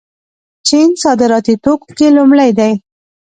[0.67, 2.73] چین صادراتي توکو کې لومړی دی.